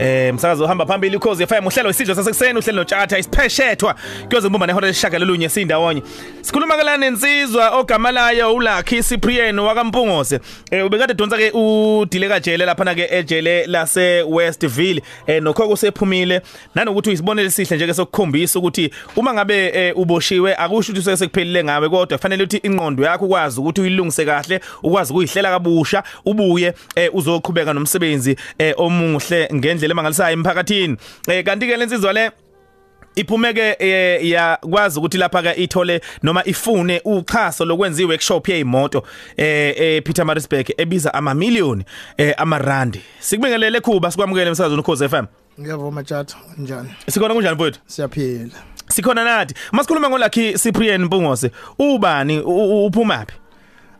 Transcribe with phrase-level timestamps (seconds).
[0.00, 3.94] eh msakazo uhamba phambili ukhozi FM uhlelo wesidlo sasekuseni uhlelo notshatha isipheshethwa.
[4.28, 6.02] Kuyoze kubumba nehora leshaka lolunye sindawonye
[6.40, 10.40] sikhuluma ke la nensizwa ogamalayo uLucky Cyprian wakampungose.
[10.70, 16.40] Eh ubekade donsa ke udileka jele lapha na ke ejele lase Westville eh nokho kusephumile
[16.74, 21.88] nanokuthi uyisibonele esihle nje ke sokukhombisa ukuthi uma ngabe eh, uboshiwe akusho ukuthi sekuphelile ngawe
[21.88, 27.72] kodwa kufanele ukuthi ingqondo yakho ukwazi ukuthi uyilungise kahle ukwazi ukuyihlela kabusha ubuye eh, uzoqhubeka
[27.72, 30.96] nomsebenzi eh, omuhle ngendlela emangalisayo emphakathini.
[31.28, 32.30] Eh, kanti ke lensizwa le
[33.16, 39.02] iphumeke eh, yakwazi ukuthi lapha ke ithole noma ifune uchaso lokwenza iworkshop yeimoto
[39.36, 41.84] eh eh Peter Marisburg ebiza ama million
[42.16, 43.00] eh amarandi.
[43.20, 45.24] Sikubingelele kuba sikwamukele emsakazweni ukhoze FM
[45.60, 47.80] Ngiyavuma tjatha njani sikhona kunjani mfowethu?
[47.86, 48.50] Siyaphila.
[48.88, 49.54] Sikhona nathi.
[49.72, 51.50] Masikhuluma ngoLucky Cyprian Mpungose.
[51.78, 52.38] Ubani?
[52.40, 53.34] U- u- uphumaphi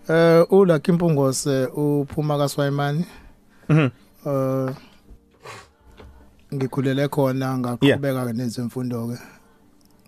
[0.09, 3.05] eh uLucky Mpungose uphuma kaSwayimani
[3.69, 3.89] Mhm.
[4.27, 4.75] eh
[6.55, 9.19] ngikhulele khona ngaqhubeka ke nezemfundo ke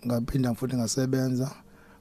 [0.07, 1.51] ngaphinda futhi ngasebenza.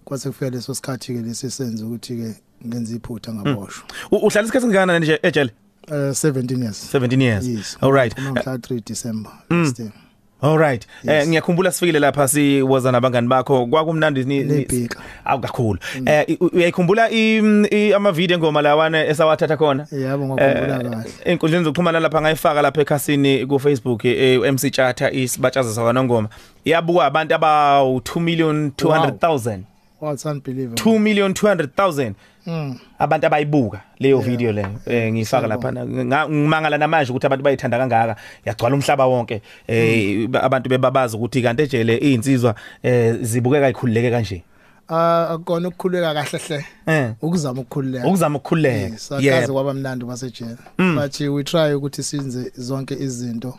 [0.04, 2.34] Kwase kufika leso sikhathi ke lesisenze ukuthi ke
[2.66, 3.84] ngenza iphutha ngaboshwa.
[4.10, 5.50] U- uhlala isikhathi singana nje ejele?
[5.88, 6.94] Eh 17 years.
[6.94, 7.46] 17 years.
[7.48, 7.76] Yes.
[7.80, 8.18] All right.
[8.18, 9.62] Uma ngihla 3 December Mm.
[9.64, 9.92] last year.
[10.40, 10.86] All right.
[11.04, 11.28] Eh Yes.
[11.28, 13.66] ngiyakhumbula sifikile lapha siwoza nabangani bakho.
[13.66, 15.01] Kwakumnandi ni- ni- Nebhika.
[15.24, 15.78] Awu kakhulu.
[16.06, 19.86] Eh u- uyayikhumbula i- i- ama video ngoma lawana esawathatha khona?
[19.92, 21.04] Yabo ngakhumbula Eh, kahle.
[21.24, 26.28] Enkundleni zokuxhumana lapha ngayifaka lapha ekhasini ku Facebook eh, MC Chatha isibatshaza sakwanongoma.
[26.64, 29.64] Yabukwa abantu aba 2 million 200,000.
[30.00, 30.74] what's unbelievable.
[30.82, 32.14] 2 million 200,000
[32.46, 32.78] mm.
[32.98, 34.28] Abantu abayibuka leyo Yeah.
[34.30, 36.04] video leyo eh ngifaka lapha Siyabonga.
[36.04, 38.16] nga- ngimangala namanje ukuthi abantu bayithanda kangaka.
[38.46, 44.42] Yagcwala umhlaba wonke eh abantu bebabaza ukuthi kanti ejele izinsizwa eh zibukeka ikhululeke kanje.
[44.88, 46.64] Ah akona ukukhuleka kahle hle.
[46.86, 47.14] Eh.
[47.22, 48.88] Ukuzama ukukhuleka ukuzama ukukhululeka.
[48.88, 53.58] Yes, akaze kwaba mnandi basejele but uh, we try ukuthi sizenze zonke izinto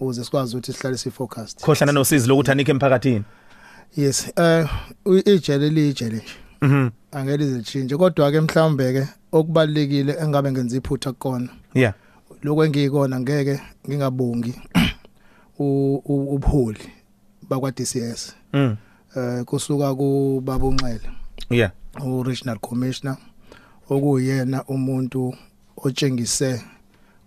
[0.00, 3.24] ukuze sikwazi ukuthi sihlale si focused khohlana nosizi lokuthi anike emphakathini?
[3.96, 4.68] Yes eh
[5.24, 6.24] ijele lijele nje.
[6.62, 6.90] Mhm.
[7.12, 11.48] Angeke lizachinje kodwa ke mhlawumbe ke okubalekile engabe ngenza iphutha kukona.
[11.74, 11.94] Yeah.
[12.42, 14.54] Lokho engikona ngeke ngingabongi
[15.58, 16.90] ubuholi
[17.48, 18.76] bakwa DCS mm.
[19.16, 21.10] Eh kusuka ku babunxele
[21.50, 21.72] yeah.
[22.04, 23.16] u regional commissioner
[23.90, 25.34] okuyena umuntu
[25.76, 26.62] otshengise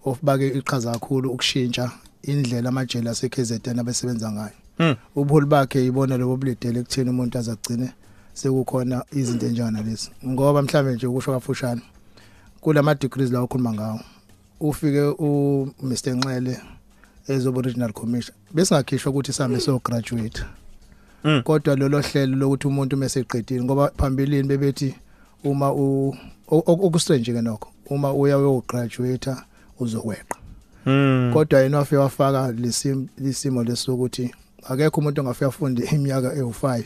[0.05, 1.91] ofbake iqhaza kakhulu ukushintsha
[2.23, 4.57] indlela amajele aseKZN abesebenza ngayo.
[4.79, 7.93] Mm ubuholi bakhe ibona lobo bulidele ekutheni umuntu azagcine
[8.33, 10.11] sekukhona izinto enjana lezi.
[10.25, 11.81] Ngoba mhlambe nje ukusho kafushane
[12.61, 13.99] kulama degrees la ukhuluma ngawo
[14.59, 16.61] ufike u Mr Nxele
[17.27, 20.58] ezoba regional commissioner besingakhishwa ukuthi sihambe so graduate Mm.
[21.43, 24.95] Kodwa lolo hlelo lokuthi umuntu meseqedile ngoba phambilini bebethi
[25.43, 26.15] uma u
[26.47, 29.35] okustrange ke nokho uma uya uyograduate
[29.79, 30.37] uzokweqa.
[30.85, 31.31] Mm.
[31.33, 34.35] Kodwa yena wafika wafaka lesimo lesimo lesokuthi
[34.69, 36.83] akekho umuntu ongafika afunda iminyaka ewu5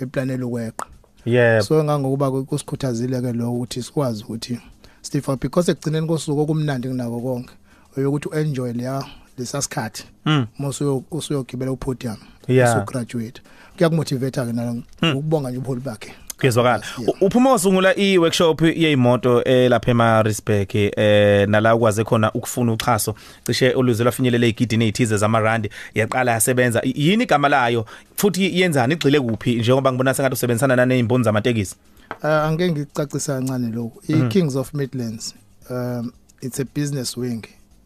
[0.00, 0.86] eplanela ukweqa.
[1.24, 4.58] Yeah so ngangokuba kusikhuthazile ke lo ukuthi sikwazi ukuthi
[5.02, 7.52] Steve because ekugcineni kosuku okumnandi kunako konke
[7.96, 9.04] uyokuthi uenjoy leya
[9.38, 12.16] lesasikhathi mm musu usuyogibela upodium.
[12.48, 13.42] Usugraduate
[13.76, 14.82] kuyakumotivate ke nalo.
[15.02, 16.14] Ukubonga nje ubuholi bakhe.
[16.38, 16.84] Kuyezwakala.
[17.20, 23.14] Uphuma usungula i-workshop yeimoto eh lapha eMarisburg eh nala ukwaze khona ukufuna uxhaso.
[23.44, 25.70] Cishe oluze lwafinyelela igidini ezithize zamarandi.
[25.94, 26.82] Yaqala yasebenza.
[26.84, 27.86] Yini igama layo?
[28.16, 28.94] Futhi yenzani?
[28.94, 29.54] Igxile kuphi?
[29.54, 31.76] Njengoba ngibona sengathi usebenzisana nanezimboni zamatekisi.
[32.22, 35.34] Uh, angeke ngicacisa kancane lokho i Kings of Midlands
[35.70, 37.42] um it's a business wing.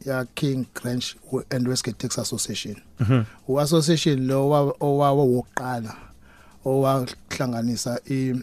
[0.06, 1.14] Ya King Grange
[1.50, 2.76] and Westgate Tax Association.
[3.00, 3.24] Mhm.
[3.48, 5.96] U association lo wa- owawo wokuqala
[6.64, 8.34] owahlanganisa i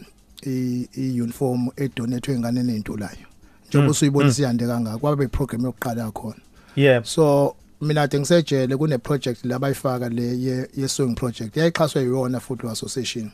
[0.46, 3.26] i i uniform edonethwe ngane nentulayo
[3.68, 6.36] njengoba usuyibona siyande kangaka kwabe program yokuqala yakhona.
[6.76, 7.04] Yeah.
[7.04, 11.56] So mina ade ngisejele kune project labayifaka le ye, ye sewing project.
[11.56, 13.30] Yayixhaswe yona futhi association.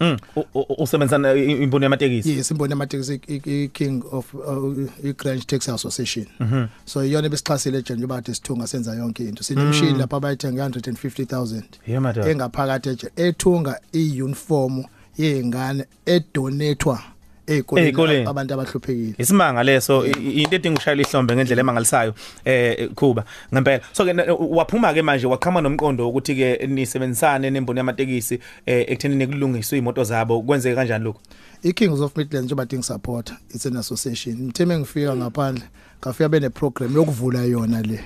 [0.00, 0.16] Mm.
[0.36, 2.30] U- u- usebenzisana i- imboni yamatekisi?
[2.36, 6.26] Yes imboni yamatekisi i- i king of uh, i Grange Taxi Association.
[6.40, 6.66] Mhm.
[6.84, 9.42] So iyona besixhasile nje njengoba ade sithunga senza yonke into.
[9.42, 12.28] Sinemshini lapha abayithenga 150000 yeah madam.
[12.28, 14.84] Engaphakathi eje ethunga iuniform
[15.18, 17.00] yezingane edonethwa
[17.48, 18.26] ezikoleni Ey'koleni.
[18.26, 19.14] abantu abahluphekile.
[19.18, 22.14] Isimanga leso i- i- into edinga ushayela ihlombe ngendlela emangalisayo
[22.44, 23.24] eh kuba
[23.54, 23.80] ngempela.
[23.92, 29.26] So ke na- waphuma ke manje waqhama nomqondo ukuthi ke nisebenzisane nemboni yamatekisi eh ekuthenini
[29.26, 30.42] kulungiswe imoto zabo.
[30.42, 31.20] Kwenzeke kanjani lokho
[31.62, 34.36] iKings of Midlands njengoba ding support it's an association.
[34.36, 35.64] Ngitheme ngifika ngaphandle
[36.04, 38.00] ngafika bene program yokuvula yona le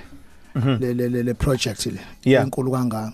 [0.79, 2.43] le le le- le project le Yeah.
[2.43, 3.13] enkulu kangaka.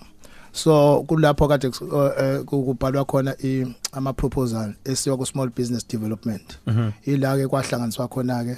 [0.52, 5.86] So kulapho kade kus- uh, eh, kubhalwa khona i ama proposal esiwa ku small business
[5.88, 6.58] development.
[7.06, 8.56] Ila ke kwahlanganiswa khona ke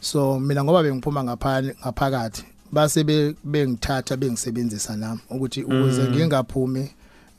[0.00, 6.90] so mina ngoba bengiphuma ngaphani ngaphakathi base be- bengithatha bengisebenzisa nami ukuthi ukuze ngingaphumi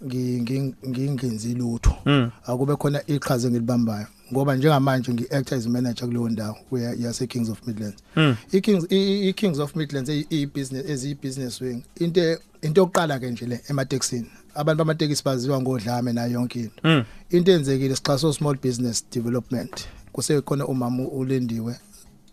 [0.06, 1.94] ngi- ngi- ngingenzi lutho.
[2.06, 2.32] Mm.
[2.48, 4.08] akube khona iqhaza engilibambayo.
[4.34, 8.36] Ngoba njengamanje ngi-act as manager kuleyo ndawo kuya- yase Kings of Midlands Mm.
[8.52, 14.78] i-Kings i-Kings of Midlands eyi-business eziyi-business wing into into yokuqala ke nje le ematekisini abantu
[14.78, 17.04] bamatekisi baziwa ngodlame nayo yonke into Mm.
[17.30, 21.76] into enzekile sixhaso small business development kusekhona umama ulendiwe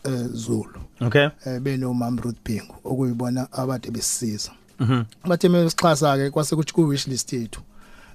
[0.05, 1.29] eh Zulu Okay.
[1.47, 5.03] eh benomama Ruth Bhingu okuyibona abade besisiza Mhm.
[5.29, 7.61] bathe mesixhasa ke kwase kuthi ku wish list yethu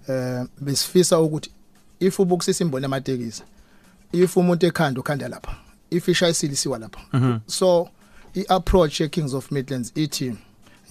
[0.07, 1.51] eh besifisa ukuthi
[1.99, 3.43] if ubukusisa imboni amatekisi
[4.13, 5.55] if umuntu ekhanda ukhanda lapha.
[5.89, 6.99] If ishayisiliwa lapha.
[7.13, 7.39] Mhm.
[7.47, 7.89] so
[8.35, 10.35] i-approach ye-Kings of Midlands ithi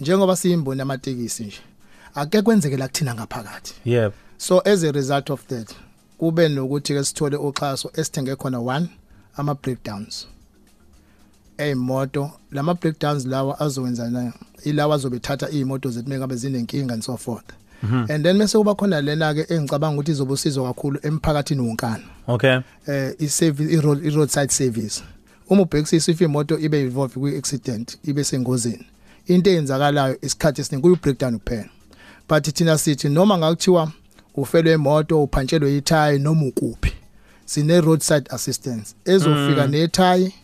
[0.01, 1.61] njengoba siyimboni amatekisi nje
[2.15, 3.75] ake kwenzeke la kuthina ngaphakathi.
[3.85, 4.13] Yep.
[4.39, 5.71] so as a result of that
[6.19, 8.89] kube nokuthi ke sithole uxhaso esithenge khona one
[9.37, 10.27] ama breakdowns
[11.59, 14.33] eyimoto lama breakdowns lawa azowenza na
[14.65, 17.45] ilawa azobethatha izimoto zethu mengabe zinenkinga and so forth.
[17.83, 22.05] And then mase kuba khona lena ke engicabanga ukuthi izobe usizo kakhulu emphakathini wonkana.
[22.29, 22.61] Okay.
[22.87, 25.03] eh i-service i-road i-roadside service.
[25.49, 28.87] Uma ubhekisisa if imoto ibe involved kwi accident ibe sengozini.
[29.27, 31.69] Into eyenzakalayo isikhathi esiningi kuyi breakdown kuphela.
[32.29, 33.93] But thina sithi noma ngakuthiwa
[34.35, 36.93] ufelwe imoto uphantshelwe ithayi noma ukuphi
[37.45, 38.95] sine roadside assistance.
[39.05, 40.35] Ezofika nethayi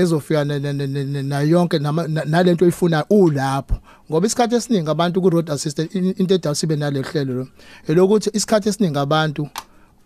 [0.00, 1.78] ezofika na- na- na- na- na yonke
[2.24, 3.74] nalento oyifuna ulapho.
[4.10, 7.48] Ngoba isikhathi esiningi abantu ku road assistant in- into edala sibe nale hlelo lo
[7.88, 9.48] elokuthi isikhathi esiningi abantu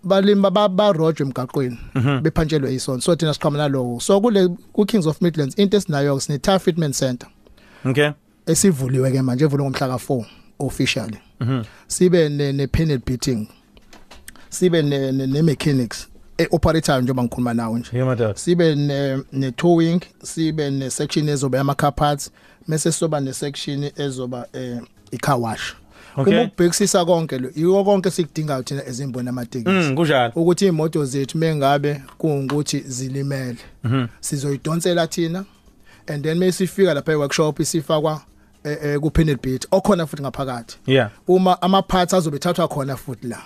[0.04, 1.78] balimba ba- barojwe emgaqweni
[2.22, 6.38] bephantshelwe isonto so thina siqhamuka nalowo so kule ku Kings of Midlands into esinayo sine
[6.38, 7.28] tire fitment center.
[7.84, 8.10] Okay.
[8.46, 10.24] esivuliwe ke manje evuliwe ngomhla ka4
[10.58, 11.18] officially.
[11.40, 11.62] Mhm.
[11.88, 13.48] sibe ne, ne panel beating.
[14.50, 16.08] Sibe ne, mechanics
[16.50, 18.34] operator njengoba ngikhuluma nawe nje Yeah madoda.
[18.38, 22.30] sibe ne, ne towing sibe ne section ezoba ama car parts
[22.66, 24.78] mase soba ne section ezoba eh,
[25.10, 25.74] i car wash
[26.16, 26.34] Okay.
[26.34, 30.32] uma ubhekisisa konke lo yiko konke sikudingayo thina ezimboni amatekisi Mm, kunjalo.
[30.36, 34.06] ukuthi imoto zethu mengabe kungukuthi zilimele Mhm.
[34.20, 35.44] sizoyidonsela thina
[36.06, 38.22] and then mesifika lapha eworkshop isifakwa
[38.64, 41.10] eh, eh, ku panel beat okhona futhi ngaphakathi Yeah.
[41.28, 43.42] uma ama parts azobe thathwa khona futhi la eh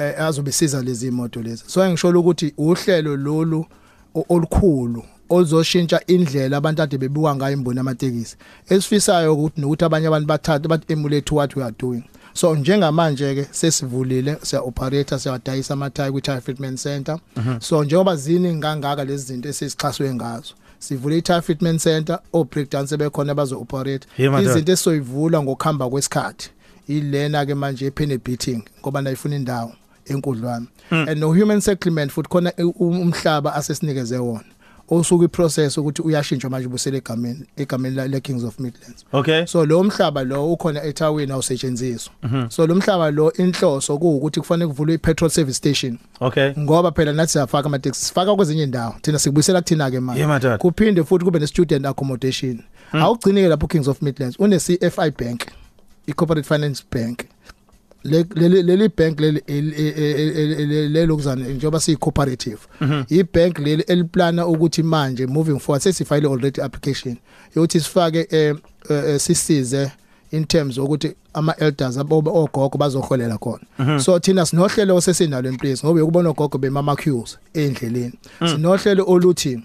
[0.00, 1.64] azobe siza lezi imoto lezi.
[1.66, 3.66] So ngisho ukuthi uhlelo lolu
[4.14, 8.36] o- olukhulu ozoshintsha indlela abantu ade bebuka ngayo imboni amatekisi
[8.68, 12.02] esifisayo ukuthi nokuthi abanye abantu bathathe bat emulate what we are doing.
[12.34, 17.18] So njengamanje ke sesivulile siya operator siyawadayisa amathaya kwi tire fitment center.
[17.60, 20.54] So njengoba zini ngangaka lezi zinto esizixhaswe ngazo.
[20.78, 24.50] Sivule i-tire fitment center o breakdown sebekhona bazo operate Yeah, madoda.
[24.52, 26.50] izinto esoyivula ngokuhamba kwesikhathi
[26.88, 29.72] ilena ke manje ephene beating ngoba nayifuna indawo.
[30.06, 30.66] Enkudlwana.
[30.90, 34.44] And no human settlement futhi khona u- umhlaba asesinikeze wona.
[34.92, 39.04] Osuku iprocess ukuthi uyashintshwa manje busele egameni egameni la- le Kings of Midlands.
[39.12, 39.46] Okay.
[39.46, 42.12] so lo mhlaba lo ukhona eThawini awusetshenziswa.
[42.48, 45.98] So lo mhlaba lo inhloso kuukuthi kufanele kuvulwe ipetrol service station.
[46.20, 46.52] Okay.
[46.58, 48.94] ngoba phela nathi siyafaka ama taxi sifaka kwezinye indawo.
[49.02, 50.20] Thina sikubuyisela kuthina ke manje.
[50.20, 50.58] Yeah madoda.
[50.58, 52.60] kuphinde futhi kube ne student accommodation
[52.92, 55.46] awugcinike lapho Kings of Midlands une CFI bank
[56.08, 57.18] i corporate finance bank.
[57.18, 57.26] le
[58.04, 62.58] leli bank leli lelokuzana njengoba siyi cooperative
[63.08, 67.16] i bank leli eliplana ukuthi manje moving forward sesifile already application
[67.56, 68.56] yokuthi sifake eh,
[68.90, 69.90] eh, sisize
[70.30, 76.02] in terms ukuthi ama elders aboba ogogo bazoholela khona so thina sinohlelo osesinalo emprise ngoba
[76.02, 78.12] ukubona ogogo bemama queues endleleni
[78.50, 79.60] sinohlelo oluthi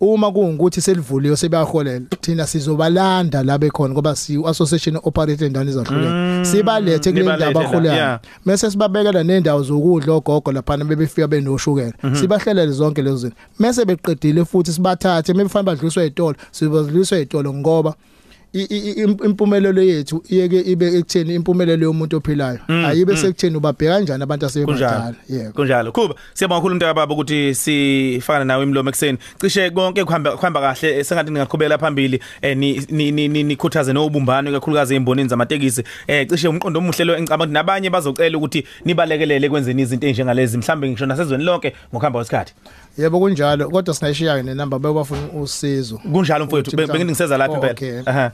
[0.00, 7.10] uma kungukuthi selivuliwe sebayaholela thina sizobalanda la bekhona ngoba si association operator endaweni ezahlukene sibalethe
[7.12, 8.20] kule nibalethe ndawo la, abaholelayo yeah.
[8.44, 11.92] mase sibabekela nendawo zokudla ogogo lapha bebefika benoshukela.
[12.20, 13.36] Sibahlelele zonke lezo zinto.
[13.58, 18.17] Mase beqedile futhi sibathathe mebefanele badluliswe ezitolo sibadluliswe ezitolo ngoba i- i- i- im-
[18.52, 25.16] impumelelo yethu iyeke ibe ekutheni impumelelo yomuntu ophilayo ayibe sekutheni ubabheka kanjani abantu asebebadala Kunjalo.
[25.28, 25.92] yebo Kunjalo.
[25.92, 29.18] Kuba siyabonga kakhulu umntaka baba ukuthi sifana nawe imlomo ekseni.
[29.40, 34.52] Cishe konke kuhamba kuhamba kahle sengathi ningaqhubela phambili eh ni ni- ni- ni- nikhuthaze nobumbano
[34.52, 35.82] kakhulukazi embonini zamatekisi.
[36.06, 40.88] Eh cishe umqondo omuhle lo engicabanga ukuthi nabanye bazocela ukuthi nibalekelele kwenzeni izinto enjengalezi mhlambe
[40.90, 42.54] ngisho nasezweni lonke ngokuhamba kwesikhathi.
[42.98, 47.72] yebo kunjalo kodwa singayishiya ke nenamba bekubafuna usizo Kunjalo mfowethu Ukuthi bengingiseza lapha Oh, impela.
[47.72, 48.00] okay.
[48.06, 48.32] Aha.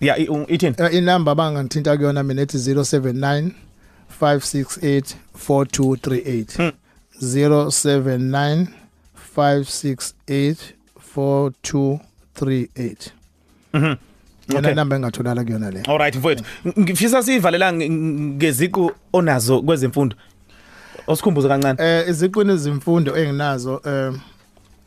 [0.00, 0.74] Yeah, i- u- ithini?
[0.78, 3.50] Eh, inamba abangangithinta kuyona mina ethi 079
[4.20, 5.14] 568
[5.48, 6.72] 4238
[7.20, 8.66] 079
[9.36, 10.56] 568
[11.16, 13.10] 4238
[13.72, 13.84] Mhm.
[13.84, 13.98] yona
[14.58, 14.72] Okay.
[14.72, 16.44] inamba engatholala kuyona le Alright mfowethu.
[16.78, 20.16] Ngifisa sivalela nge- ngeziqu onazo kwezemfundo.
[21.06, 21.78] Osikhumbuze kancane.
[21.82, 24.12] eh iziqini ezimfundo enginazo eh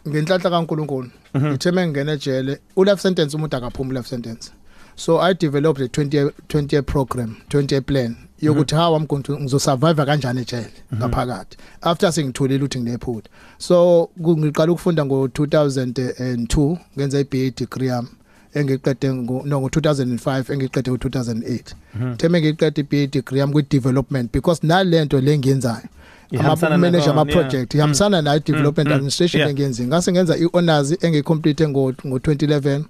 [0.08, 4.52] ngenhlanhla kaNkuluNkulu ngithe mengena ejele u life sentence umuntu akaphumi life sentence
[4.98, 9.06] so i developed a 20 year 20 year program 20 year plan yokuthi how I'm
[9.08, 11.58] going to ngizosurvive kanjani ejele ngaphakathi?
[11.82, 13.30] After sengitholile ukuthi nginephutha.
[13.58, 18.08] So ku- ngiqala ukufunda ngo 2002 ngenza iBA degree yami
[18.54, 24.32] engiqede ngo no ngo 2005 engiqede ngo 2008 theme ngiqede iBA degree yami kwi development
[24.32, 25.88] because nalento lengiyenzayo
[26.32, 29.52] Ihambisana ama manager nakona, ama project ihambisana nayo development mm, administration yeah.
[29.52, 32.82] engiyenzile ngase ngenza i-honors engicomplete ngo ngo 2011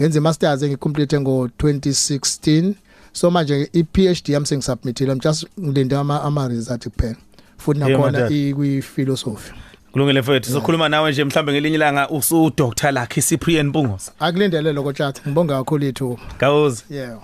[0.00, 2.72] ngenza i-masters engicomplete ngo 2016
[3.12, 7.16] so manje i-PhD yami sengisubmitile i'm just ngilinde ama ama result kuphela
[7.58, 8.32] futhi Yeah, nakhona madad.
[8.32, 9.52] ikwi philosophy
[9.92, 14.92] kulungile mfethu sokhuluma nawe nje mhlambe ngelinye ilanga usu Dr Lucky Cyprian Mpungose akulindele lokho
[14.92, 16.22] chat ngibonga kakhulu ithuba.
[16.38, 17.18] Gawuzi yeah.